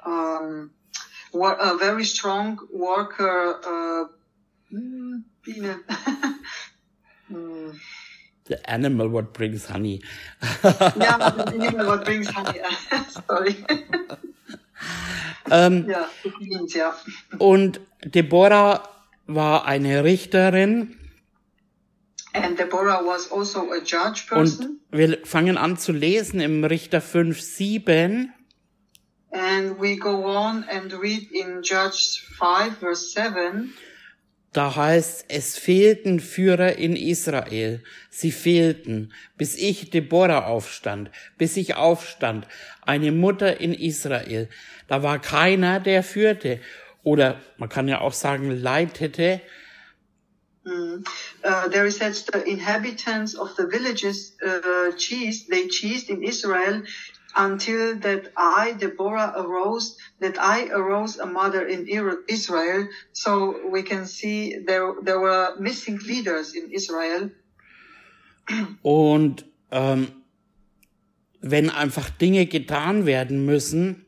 [0.07, 0.71] um,
[1.35, 3.61] a very strong worker.
[3.63, 4.05] Uh,
[4.73, 5.81] mm, Biene.
[7.31, 7.73] Mm.
[8.47, 10.03] The animal what brings honey.
[10.63, 12.61] yeah, you know what brings honey.
[13.27, 13.65] Sorry.
[15.51, 15.89] ähm,
[16.25, 16.95] it means, yeah.
[17.39, 18.87] und Deborah
[19.27, 20.99] war eine Richterin.
[22.35, 24.81] And Deborah was also a judge person.
[24.91, 28.35] Und wir fangen an zu lesen im Richter 5, 7.
[29.31, 33.73] And we go on and read in Judge 5 verse 7.
[34.55, 37.83] Da heißt, es fehlten Führer in Israel.
[38.09, 42.47] Sie fehlten, bis ich Deborah aufstand, bis ich aufstand,
[42.83, 44.49] eine Mutter in Israel.
[44.87, 46.61] Da war keiner, der führte.
[47.03, 49.41] Oder man kann ja auch sagen, leitete.
[50.67, 51.03] Uh,
[51.71, 56.85] there is said the inhabitants of the villages uh, cheesed, they cheesed in Israel
[57.37, 61.87] until that I, Deborah, arose, that I arose a mother in
[62.29, 62.89] Israel.
[63.13, 67.31] So we can see there, there were missing leaders in Israel.
[68.83, 70.09] Und ähm,
[71.41, 74.01] wenn einfach Dinge getan werden müssen,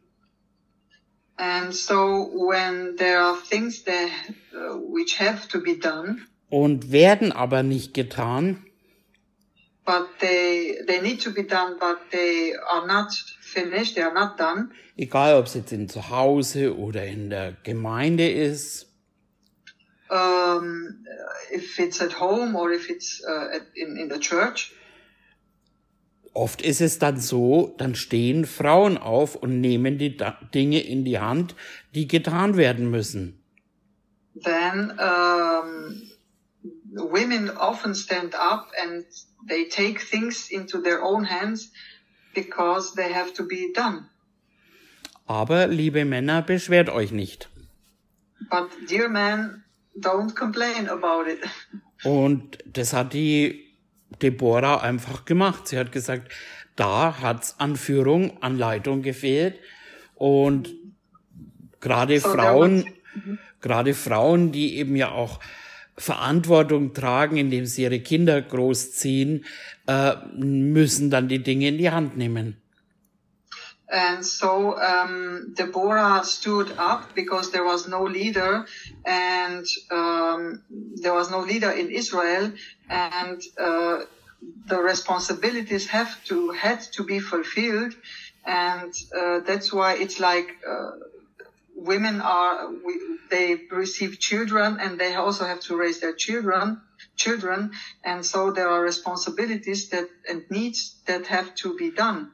[1.38, 4.08] And so when there are things that,
[4.54, 8.64] uh, which have to be done, und werden aber nicht getan,
[9.86, 14.36] but they, they need to be done, but they are not finished, they are not
[14.36, 14.70] done.
[14.98, 18.86] egal ob es jetzt in Zuhause oder in der Gemeinde ist,
[20.10, 21.04] um,
[21.52, 24.72] if it's at home or if it's uh, at, in, in the church.
[26.32, 31.04] Oft ist es dann so, dann stehen Frauen auf und nehmen die Da- Dinge in
[31.04, 31.54] die Hand,
[31.94, 33.42] die getan werden müssen.
[34.44, 36.05] Then um,
[36.96, 39.04] women often stand up and
[39.48, 41.70] they take things into their own hands
[42.34, 44.08] because they have to be done.
[45.26, 47.48] Aber, liebe Männer, beschwert euch nicht.
[48.50, 49.64] But dear man,
[49.98, 51.40] don't complain about it.
[52.04, 53.74] Und das hat die
[54.22, 55.66] Deborah einfach gemacht.
[55.68, 56.30] Sie hat gesagt,
[56.76, 59.58] da hat's an Führung, an Leitung gefehlt.
[60.14, 60.74] Und
[61.86, 62.84] Gerade so Frauen,
[63.60, 65.38] gerade Frauen, die eben ja auch
[65.98, 69.44] Verantwortung tragen, indem sie ihre Kinder großziehen,
[69.86, 72.60] äh, müssen dann die Dinge in die Hand nehmen.
[73.88, 78.66] And so um, Deborah stood up because there was no leader,
[79.04, 80.60] and um,
[80.96, 82.52] there was no leader in Israel,
[82.88, 84.00] and uh,
[84.66, 87.94] the responsibilities have to had to be fulfilled,
[88.44, 90.90] and uh, that's why it's like uh,
[91.76, 92.94] women are we,
[93.30, 96.80] they receive children and they also have to raise their children
[97.16, 97.72] children.
[98.04, 102.32] And so there are responsibilities that and needs that have to be done.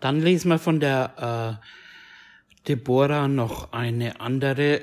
[0.00, 4.82] Dann lesen wir von der äh, Deborah noch eine andere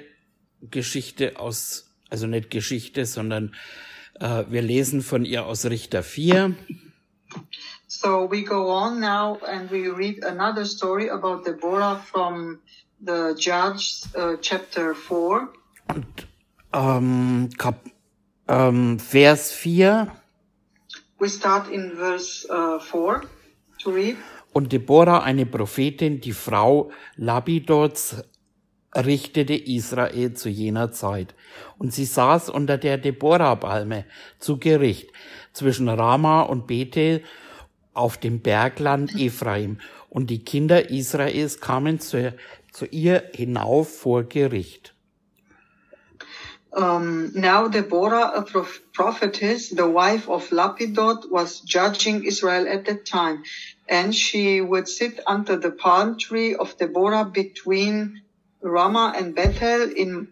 [0.62, 3.56] Geschichte aus also nicht Geschichte sondern
[4.20, 6.56] äh, wir lesen von ihr aus Richter 4
[7.88, 12.60] So we go on now and we read another story about Deborah from
[13.06, 15.47] the Judges uh, chapter 4.
[15.93, 16.28] Und,
[16.74, 17.80] ähm, Kap
[18.47, 20.08] ähm, Vers 4.
[21.20, 23.22] We start in verse uh, 4
[23.80, 24.18] to read.
[24.53, 28.24] Und Deborah, eine Prophetin, die Frau Labidots,
[28.95, 31.36] richtete Israel zu jener Zeit.
[31.78, 34.06] Und sie saß unter der Deborah-Palme
[34.39, 35.12] zu Gericht
[35.51, 37.22] zwischen Rama und Bethel
[37.93, 39.80] auf dem Bergland Ephraim.
[40.10, 42.34] Und die Kinder Israels kamen zu
[42.76, 44.93] zu ihr hinauf vor Gericht.
[46.71, 48.43] Um, now Deborah, a
[48.91, 53.43] prophetess, the wife of Lapidot, was judging Israel at that time,
[53.88, 58.23] and she would sit under the palm tree of Deborah between
[58.61, 60.28] Ramah and Bethel in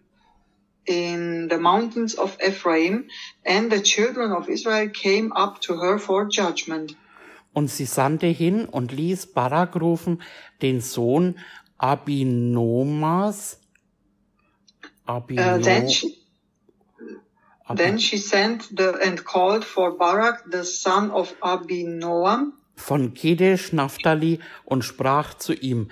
[0.85, 3.07] in the mountains of Ephraim,
[3.45, 6.97] and the children of Israel came up to her for judgment.
[7.53, 10.21] Und sie sandte hin und ließ Barak rufen,
[10.61, 11.35] den Sohn
[11.83, 13.57] Abinomas.
[15.05, 16.17] Abino uh, then, she,
[17.75, 22.53] then she sent the, and called for Barak, the son of Abinoam.
[22.75, 25.89] Von Kedesh Naphtali und sprach zu ihm,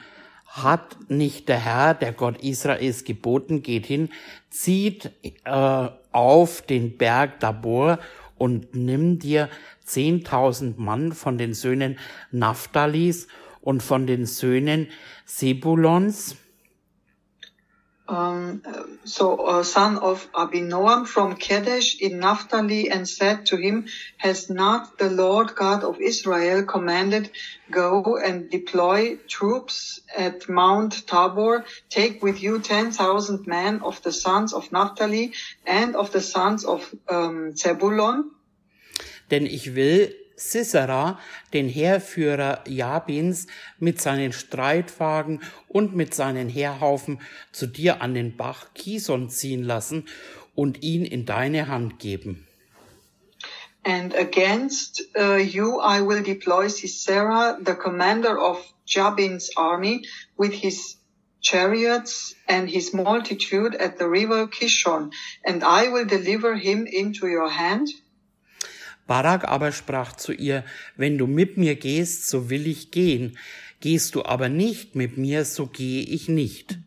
[0.48, 4.10] hat nicht der Herr, der Gott Israels, geboten, geht hin,
[4.50, 5.12] zieht
[5.44, 8.00] äh, auf den Berg Dabor
[8.38, 9.50] und nimm dir
[9.84, 12.00] zehntausend Mann von den Söhnen
[12.32, 13.28] Naphtalis
[13.62, 14.88] und von den Söhnen
[15.26, 16.36] Sebulons.
[18.12, 18.62] Um,
[19.06, 23.86] so a son of Abinoam from Kedesh in Naphtali and said to him,
[24.18, 27.30] Has not the Lord God of Israel commanded,
[27.70, 34.52] Go and deploy troops at Mount Tabor, take with you 10,000 men of the sons
[34.52, 35.32] of Naphtali
[35.66, 38.32] and of the sons of um, Zebulon?
[39.30, 40.10] Denn ich will
[40.42, 41.20] Sisera,
[41.54, 43.46] den Heerführer Jabins,
[43.80, 47.20] mit seinen Streitwagen und mit seinen Heerhaufen
[47.52, 50.08] zu dir an den Bach Kison ziehen lassen
[50.56, 52.48] und ihn in deine Hand geben.
[53.84, 60.06] And against uh, you I will deploy Sisera, the commander of Jabin's army,
[60.38, 60.98] with his
[61.42, 65.12] chariots and his multitude at the river Kishon,
[65.44, 67.88] and I will deliver him into your hand.
[69.12, 70.64] Barak aber sprach zu ihr,
[70.96, 73.38] wenn du mit mir gehst, so will ich gehen,
[73.82, 76.80] gehst du aber nicht mit mir, so gehe ich nicht.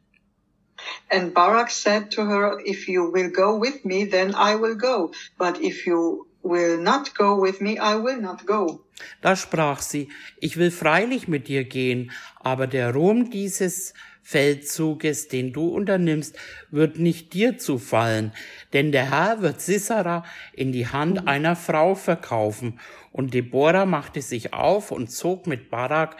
[1.10, 5.10] And Barak said to her, if you will go with me, then I will go,
[5.36, 8.80] but if you will not go with me, I will not go.
[9.20, 10.08] Da sprach sie,
[10.40, 12.10] ich will freilich mit dir gehen,
[12.40, 13.92] aber der Ruhm dieses
[14.24, 16.34] Feldzuges, den du unternimmst,
[16.70, 18.32] wird nicht dir zufallen,
[18.72, 22.80] denn der Herr wird Sisera in die Hand einer Frau verkaufen.
[23.12, 26.16] Und Deborah machte sich auf und zog mit Barak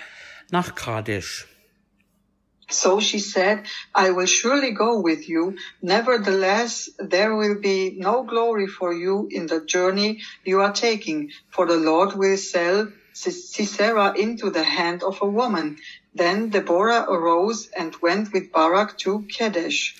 [0.51, 1.49] nach Kadesh.
[2.71, 3.61] So she said,
[3.95, 5.57] I will surely go with you.
[5.83, 11.67] Nevertheless, there will be no glory for you in the journey you are taking, for
[11.67, 15.77] the Lord will sell Sisera into the hand of a woman.
[16.17, 19.97] Then Deborah arose and went with Barak to Kadesh.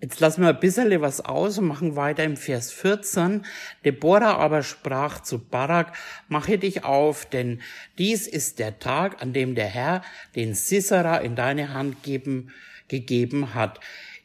[0.00, 3.44] Jetzt lassen wir ein bisschen was aus und machen weiter im Vers 14.
[3.84, 5.96] Deborah aber sprach zu Barak,
[6.28, 7.60] mache dich auf, denn
[7.98, 10.02] dies ist der Tag, an dem der Herr
[10.34, 12.52] den Sisera in deine Hand geben,
[12.88, 13.80] gegeben hat.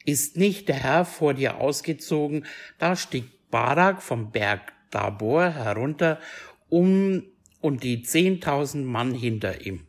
[0.06, 2.46] Ist nicht der Herr vor dir ausgezogen?
[2.78, 6.20] Da stieg Barak vom Berg Tabor herunter,
[6.70, 7.24] um
[7.62, 9.89] und die zehntausend Mann hinter ihm.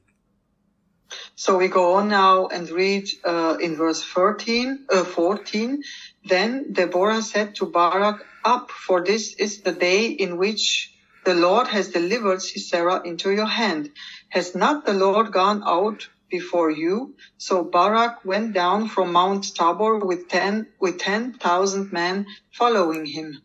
[1.34, 5.82] So we go on now and read uh, in verse 13, uh, 14.
[6.24, 10.94] Then Deborah said to Barak, Up, for this is the day in which
[11.24, 13.90] the Lord has delivered Sisera into your hand.
[14.30, 17.14] Has not the Lord gone out before you.
[17.38, 23.42] So Barak went down from Mount Tabor with ten, with ten thousand men following him.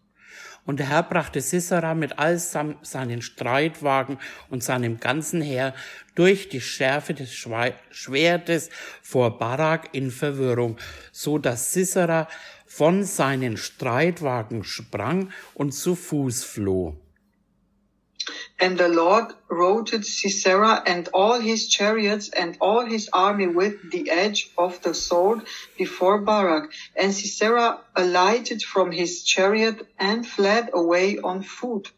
[0.66, 4.18] Und der Herr brachte Sisera mit all seinen Streitwagen
[4.50, 5.76] und seinem ganzen Heer
[6.16, 8.70] durch die Schärfe des Schwertes
[9.02, 10.78] vor Barak in Verwirrung,
[11.12, 12.28] so dass Sisera
[12.66, 16.98] von seinen Streitwagen sprang und zu Fuß floh.
[18.58, 24.10] And the Lord routed Sisera and all his chariots and all his army with the
[24.10, 25.42] edge of the sword
[25.78, 26.72] before Barak.
[26.96, 31.92] And Sisera alighted from his chariot and fled away on foot.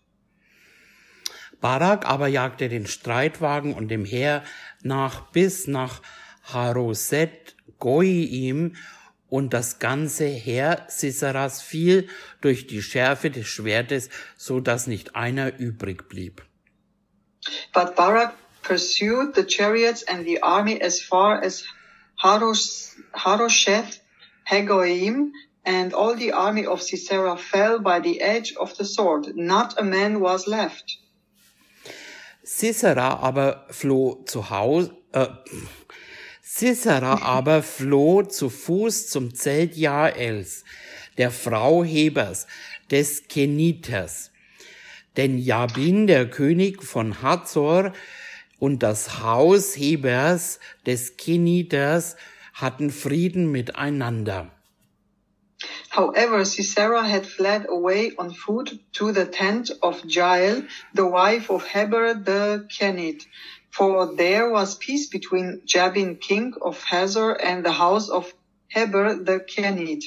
[1.61, 4.43] Barak aber jagte den Streitwagen und dem Heer
[4.83, 6.01] nach bis nach
[6.43, 8.75] Haroset Goiim
[9.29, 12.07] und das ganze Heer Siseras fiel
[12.41, 16.46] durch die Schärfe des Schwertes, so dass nicht einer übrig blieb.
[17.73, 21.63] But Barak pursued the chariots and the army as far as
[22.23, 23.99] Harosh, Haroshet
[24.49, 25.31] Hagoim,
[25.65, 29.35] and all the army of Sisera fell by the edge of the sword.
[29.35, 30.97] Not a man was left.
[32.43, 35.27] Sisera aber floh zu Hause, äh,
[36.41, 40.63] Sisera aber floh zu Fuß zum Zelt Jaels,
[41.17, 42.47] der Frau Hebers,
[42.89, 44.31] des Keniters.
[45.17, 47.91] Denn Jabin, der König von Hazor,
[48.59, 52.15] und das Haus Hebers des Keniters
[52.53, 54.51] hatten Frieden miteinander.
[55.89, 60.63] However, Sisera had fled away on foot to the tent of Jael,
[60.93, 63.25] the wife of Heber the Kenite.
[63.71, 68.33] For there was peace between Jabin, king of Hazor, and the house of
[68.67, 70.05] Heber the Kenite.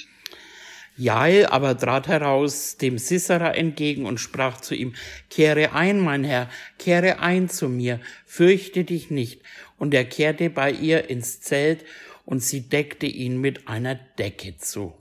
[1.01, 4.93] Jael aber trat heraus dem Sisera entgegen und sprach zu ihm,
[5.31, 9.41] Kehre ein, mein Herr, kehre ein zu mir, fürchte dich nicht.
[9.79, 11.87] Und er kehrte bei ihr ins Zelt,
[12.27, 14.93] und sie deckte ihn mit einer Decke zu.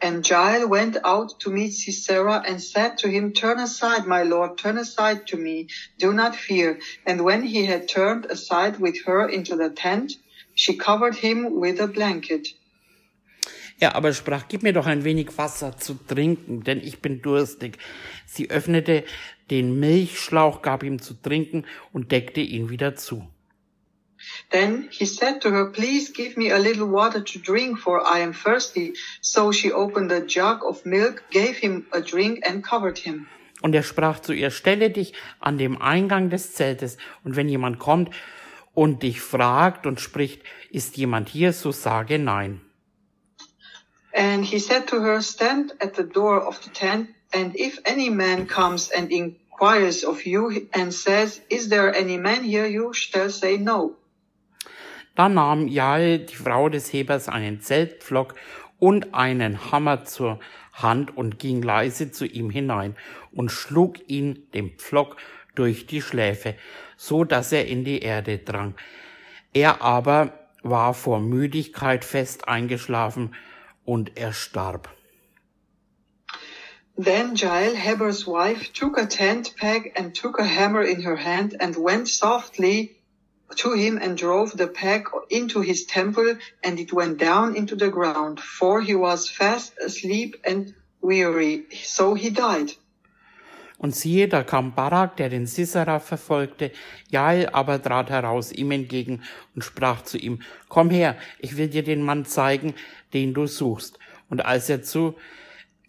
[0.00, 4.56] And Jael went out to meet Sisera and said to him, Turn aside, my lord,
[4.56, 5.68] turn aside to me,
[5.98, 6.78] do not fear.
[7.04, 10.14] And when he had turned aside with her into the tent,
[10.54, 12.48] she covered him with a blanket.
[13.82, 17.78] Er aber sprach, gib mir doch ein wenig Wasser zu trinken, denn ich bin durstig.
[18.26, 19.02] Sie öffnete
[19.50, 23.26] den Milchschlauch, gab ihm zu trinken und deckte ihn wieder zu.
[24.50, 28.22] Then he said to her, Please give me a little water to drink, for I
[28.22, 28.94] am thirsty.
[29.20, 33.26] So she opened a jug of milk, gave him a drink, and covered him.
[33.62, 37.80] Und er sprach zu ihr, stelle dich an dem Eingang des Zeltes, und wenn jemand
[37.80, 38.14] kommt
[38.74, 42.60] und dich fragt und spricht, ist jemand hier, so sage nein.
[44.14, 48.10] And he said to her, stand at the door of the tent, and if any
[48.10, 53.30] man comes and inquires of you and says, is there any man here, you shall
[53.30, 53.96] say no.
[55.14, 58.34] Da nahm Jael, die Frau des Hebers, einen Zeltpflock
[58.78, 60.40] und einen Hammer zur
[60.72, 62.96] Hand und ging leise zu ihm hinein
[63.32, 65.16] und schlug ihn dem Pflock
[65.54, 66.54] durch die Schläfe,
[66.96, 68.74] so dass er in die Erde drang.
[69.52, 70.32] Er aber
[70.62, 73.34] war vor Müdigkeit fest eingeschlafen
[73.84, 74.88] und er starb.
[76.96, 81.56] Then Jael, Heber's wife, took a tent peg and took a hammer in her hand
[81.58, 82.96] and went softly
[83.56, 87.90] to him and drove the peg into his temple, and it went down into the
[87.90, 91.66] ground, for he was fast asleep and weary.
[91.84, 92.72] So he died.
[93.82, 96.70] Und siehe, da kam Barak, der den Sisera verfolgte.
[97.10, 99.22] Jael aber trat heraus ihm entgegen
[99.56, 102.74] und sprach zu ihm, komm her, ich will dir den Mann zeigen,
[103.12, 103.98] den du suchst.
[104.30, 105.16] Und als er zu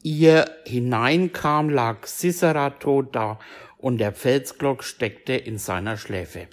[0.02, 3.40] ihr hineinkam, lag Sisera tot da,
[3.78, 6.48] und der Felsglock steckte in seiner Schläfe.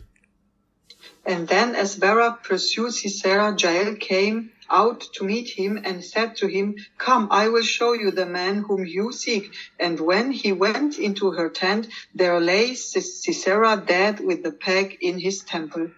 [1.24, 6.46] And then as Barak pursued Sisera, Jael came out to meet him and said to
[6.46, 9.52] him, Come, I will show you the man whom you seek.
[9.78, 15.18] And when he went into her tent, there lay Sisera dead with the peg in
[15.18, 15.90] his temple.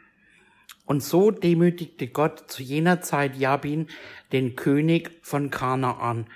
[0.84, 3.86] Und so demütigte Gott zu jener Zeit Jabin,
[4.32, 6.26] den König von Kanaan,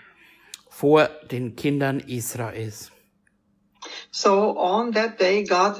[0.70, 2.92] vor den Kindern Israels.
[4.10, 5.76] So on that day God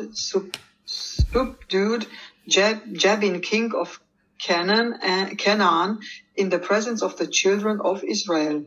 [0.84, 2.06] subdued
[2.46, 4.00] Jabin, king of
[4.38, 6.00] Canaan, uh, Canaan,
[6.34, 8.66] in the presence of the children of Israel.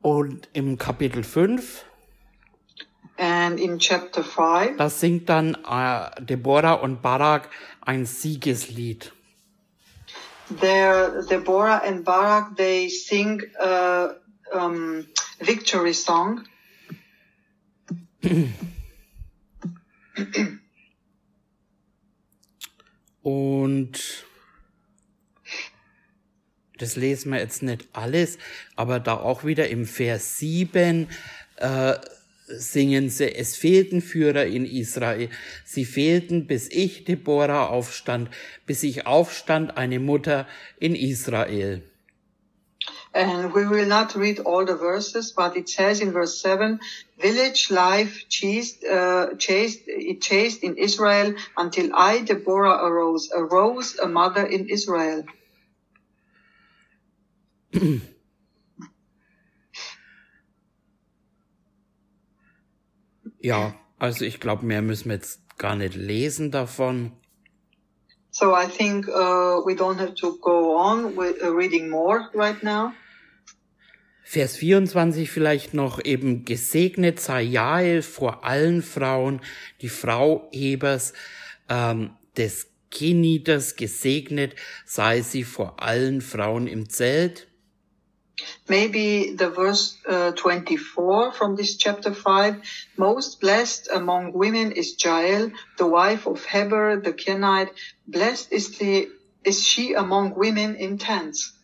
[0.00, 1.84] Und im Kapitel 5
[3.20, 7.50] And in chapter 5, das singt dann äh, Deborah und Barak
[7.80, 9.12] ein Siegeslied.
[10.60, 14.14] There, Deborah and Barak, they sing a
[14.52, 15.04] um,
[15.40, 16.44] victory song.
[23.28, 24.24] Und
[26.78, 28.38] das lesen wir jetzt nicht alles,
[28.74, 31.08] aber da auch wieder im Vers 7
[31.56, 31.94] äh,
[32.46, 35.28] singen sie, es fehlten Führer in Israel.
[35.66, 38.30] Sie fehlten, bis ich, Deborah, aufstand,
[38.64, 40.48] bis ich aufstand, eine Mutter
[40.80, 41.82] in Israel.
[43.14, 46.78] And we will not read all the verses, but it says in verse 7,
[47.18, 54.08] village life chased, uh, chased, it chased in Israel until I, Deborah, arose, arose a
[54.08, 55.24] mother in Israel.
[63.40, 67.12] Ja, also ich glaube, mehr müssen wir jetzt gar nicht lesen davon.
[68.38, 72.62] So I think uh, we don't have to go on with uh, reading more right
[72.62, 72.92] now.
[74.22, 79.40] Vers 24 vielleicht noch eben gesegnet sei Jael vor allen Frauen,
[79.80, 81.14] die Frau Hebers
[81.68, 84.54] ähm, des Kenieders gesegnet
[84.86, 87.47] sei sie vor allen Frauen im Zelt.
[88.68, 92.60] Maybe the verse uh, 24 from this chapter 5,
[92.96, 97.70] most blessed among women is Jael, the wife of Heber the Kenite.
[98.06, 99.08] Blessed is, the,
[99.44, 101.54] is she among women in tents.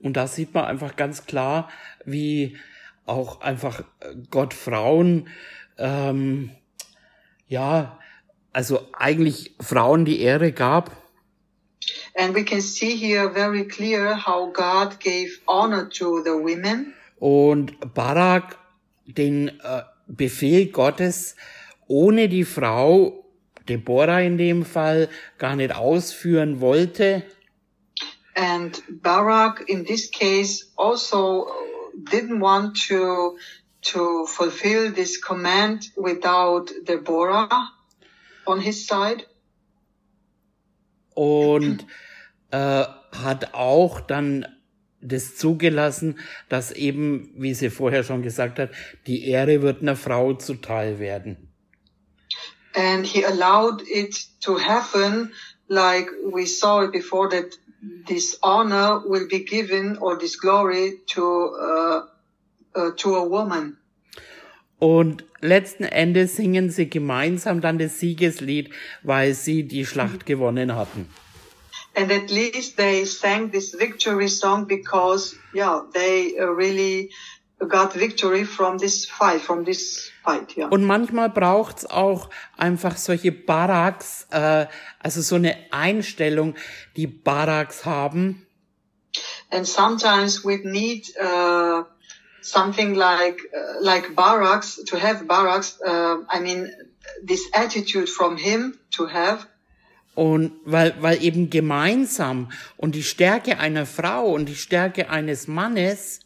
[0.00, 1.70] Und da sieht man einfach ganz klar,
[2.04, 2.58] wie
[3.06, 3.84] auch einfach
[4.30, 5.28] Gott Frauen,
[5.78, 6.50] ähm,
[7.48, 7.98] ja,
[8.52, 11.03] also eigentlich Frauen die Ehre gab.
[12.16, 16.94] And we can see here very clear how God gave honor to the women.
[17.18, 18.58] Und Barak
[19.06, 21.34] den äh, Befehl Gottes
[21.86, 23.24] ohne die Frau,
[23.68, 25.08] Deborah in dem Fall,
[25.38, 27.22] gar nicht ausführen wollte.
[28.34, 31.46] And Barak in this case also
[32.10, 33.36] didn't want to
[33.82, 37.70] to fulfill this command without Deborah
[38.46, 39.26] on his side.
[41.14, 41.86] Und
[42.50, 44.46] äh, hat auch dann
[45.00, 48.70] das zugelassen, dass eben, wie sie vorher schon gesagt hat,
[49.06, 51.48] die Ehre wird einer Frau zuteil werden.
[52.74, 55.32] And he allowed it to happen
[55.68, 57.56] like we saw it before that
[58.08, 62.00] this honor will be given or this glory to uh,
[62.74, 63.76] uh, to a woman.
[64.78, 68.70] Und letzten Endes singen sie gemeinsam dann das Siegeslied,
[69.02, 71.08] weil sie die Schlacht gewonnen hatten.
[71.96, 77.10] And at least they sang this victory song because, yeah, they uh, really
[77.68, 80.66] got victory from this fight, from this fight, yeah.
[80.68, 84.66] Und manchmal braucht's auch einfach solche Baraks, äh,
[84.98, 86.56] also so eine Einstellung,
[86.96, 88.44] die Baraks haben.
[89.50, 91.84] And sometimes we need uh,
[92.44, 95.80] something like uh, like barracks to have barracks.
[95.80, 96.70] Uh, I mean,
[97.22, 99.46] this attitude from him to have.
[100.14, 106.20] Und weil, weil eben gemeinsam und die Stärke einer Frau und die Stärke eines Mannes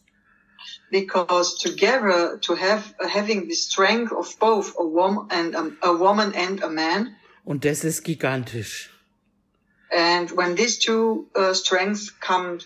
[0.91, 6.35] because together to have having the strength of both a woman and a, a woman
[6.35, 7.15] and a man
[7.45, 8.91] und das ist gigantisch.
[9.91, 12.59] and when these two uh, strengths come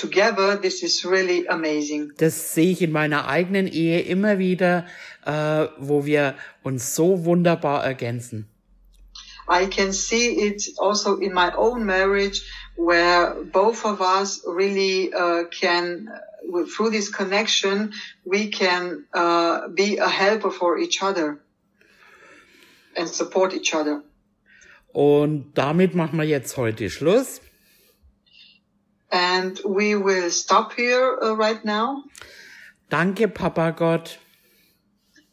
[0.00, 4.86] together this is really amazing Das sehe ich in meiner eigenen Ehe immer wieder,
[5.24, 8.46] äh, wo wir uns so wunderbar ergänzen.
[9.48, 12.42] I can see it also in my own marriage
[12.76, 16.08] where both of us really uh, can
[16.74, 17.92] through this connection
[18.24, 21.38] we can uh, be a helper for each other
[22.96, 24.02] and support each other
[24.92, 27.40] Und damit machen wir jetzt heute Schluss.
[29.10, 32.04] And we will stop here uh, right now.
[32.90, 34.18] Danke, Papa Gott,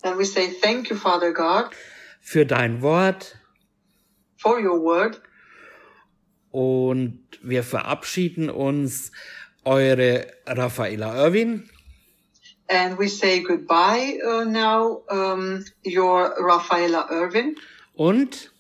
[0.04, 1.74] and we say thank you father god
[2.22, 3.38] für dein Wort.
[4.38, 5.22] for your word.
[6.52, 9.12] Und wir verabschieden uns,
[9.66, 11.70] eure Raffaela Irwin.
[12.70, 17.56] And we say goodbye uh, now um, your rafaela irvin
[17.96, 18.52] und?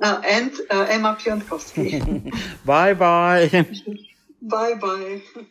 [0.00, 2.32] Uh, and uh, emma pionkowski.
[2.64, 3.66] Bye bye.
[4.42, 5.22] bye bye